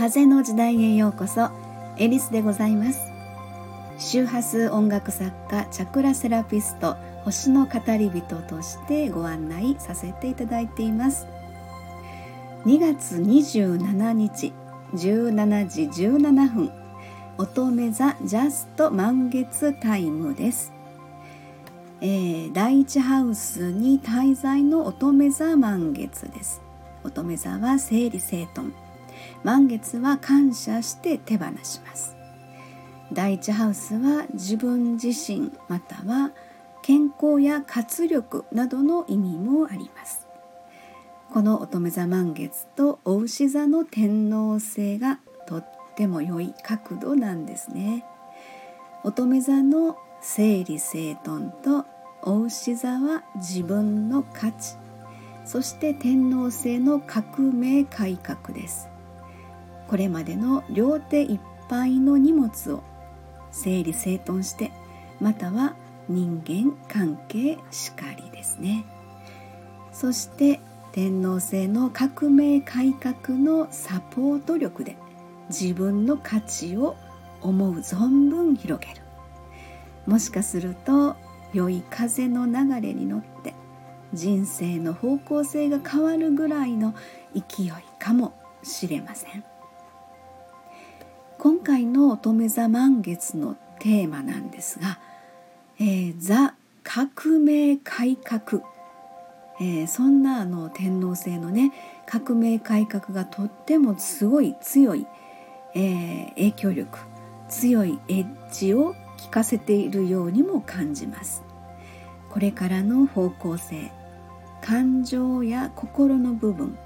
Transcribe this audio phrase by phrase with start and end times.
[0.00, 1.50] 風の時代へようこそ
[1.98, 3.12] エリスでございます。
[3.98, 11.26] 周波数音楽作家チャクラセラピスト星の語り人としてご案内させていただいています。
[12.64, 14.54] 2月27日
[14.94, 16.72] 17時17分
[17.36, 20.72] 乙女座ジャスト満月タイムです。
[22.00, 26.62] えー、第一ハウスに滞在の乙女座満月です。
[27.04, 28.72] 乙女座は整理整頓。
[29.42, 32.16] 満月は感謝して手放します。
[33.12, 36.30] 第一ハウスは自分自身または
[36.82, 40.26] 健康や活力などの意味もあります。
[41.32, 45.64] この乙女座満月とお牛座の天王星がとっ
[45.96, 48.04] ても良い角度なんですね。
[49.04, 51.86] 乙女座の整理整頓と
[52.22, 54.76] お牛座は自分の価値。
[55.44, 58.88] そして天皇制の革命改革です。
[59.90, 62.84] これまでの両手いっぱいの荷物を
[63.50, 64.70] 整理整頓して
[65.20, 65.74] または
[66.08, 68.84] 人間関係しかりですね。
[69.92, 70.60] そして
[70.92, 74.96] 天皇制の革命改革のサポート力で
[75.48, 76.94] 自分の価値を
[77.40, 79.02] 思う存分広げる。
[80.06, 81.16] もしかすると
[81.52, 83.54] 良い風の流れに乗って
[84.14, 86.94] 人生の方向性が変わるぐらいの
[87.34, 89.49] 勢いかもしれません。
[91.42, 94.98] 今回の乙女座満月のテーマなんですが
[95.80, 98.62] 「えー、ザ・革命改革」
[99.58, 101.72] えー、そんなあの天皇制のね
[102.04, 105.06] 革命改革がとってもすごい強い、
[105.74, 106.98] えー、影響力
[107.48, 111.42] 強いエッジを聞かせているようにも感じます。
[112.28, 113.90] これからの方向性
[114.60, 116.76] 感情や心の部分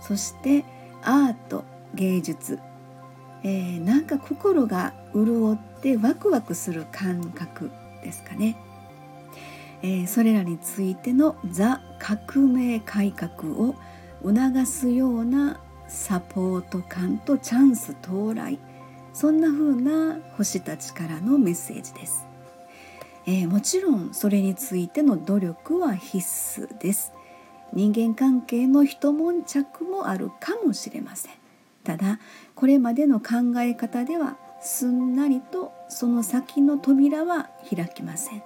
[0.00, 0.64] そして
[1.02, 2.58] アート芸術、
[3.42, 7.70] えー、なんか心が潤ってワクワクする感覚
[8.02, 8.56] ですかね、
[9.82, 13.74] えー、それらについてのザ革命改革を
[14.22, 18.58] 促すようなサポート感とチャンス到来。
[19.12, 22.26] そんな風な星たちからのメッセージです、
[23.26, 26.18] えー、もちろんそれについての努力は必
[26.62, 27.12] 須です。
[27.72, 31.39] 人間関係の一悶着もあるかもしれません。
[31.84, 32.18] ただ
[32.54, 38.42] これまでの考え方ではすんなりとその先の扉は開きません。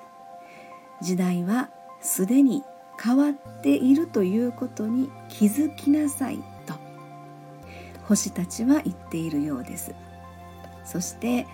[1.03, 2.63] 時代はすでに
[3.03, 6.75] 変わっているということに気づきなさいと。
[8.05, 9.95] 星たちは言っているようです。
[10.85, 11.47] そして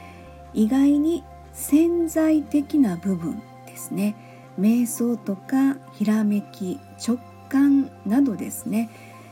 [0.52, 4.14] 意外に潜在的な部分ですね。
[4.58, 8.90] 瞑想とかひらめき直感などですね、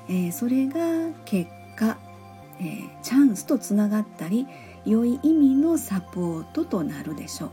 [0.08, 0.81] えー、それが
[1.25, 1.98] 結果、
[2.60, 4.46] えー、チャンスとつながったり
[4.84, 7.50] 良い意味のサポートとなるでしょう。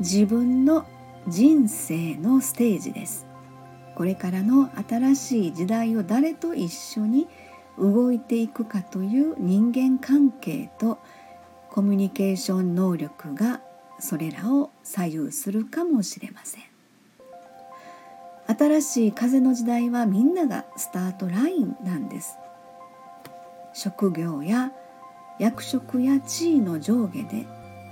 [0.00, 0.86] 自分の
[1.26, 3.26] 人生のステージです。
[3.96, 7.26] これからの新しい時代を誰と一緒に
[7.78, 10.98] 動いていくかという人間関係と
[11.70, 13.60] コミュニケーション能力が
[13.98, 16.62] それらを左右するかもしれません。
[18.46, 22.38] 新しい風の時代はみんながスタートラインなんです。
[23.78, 24.72] 職業や
[25.38, 27.46] 役職や地位の上下で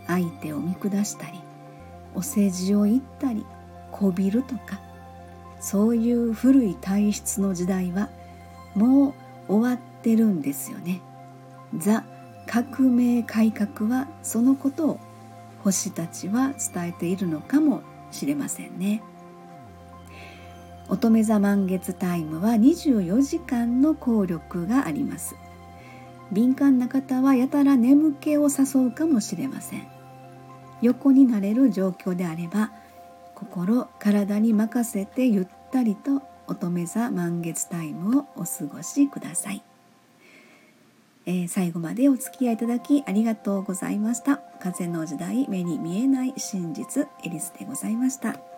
[0.09, 1.41] 相手を見下したり
[2.13, 3.47] お世辞を言ったり
[3.93, 4.81] こびるとか
[5.61, 8.09] そういう古い体質の時代は
[8.75, 9.15] も
[9.49, 11.01] う終わってるんですよね。
[11.77, 12.05] ザ・
[12.47, 15.01] 革命改革はそのことを
[15.63, 19.03] 星たちは伝えているのかもしれませんね。
[20.89, 25.35] 乙女座満月タイムは24時間の効力があります
[26.33, 29.87] 敏感な方はやたら眠気を誘うかもしれません。
[30.83, 32.71] 横になれる状況であれば
[33.35, 39.63] 心体に任せてゆったりと乙女座満月タイムをお過ごしください、
[41.27, 44.39] えー、最後までお付き合いいただきありがとうございました。
[44.61, 48.56] 風の時代目に見えない真実エリスでございました。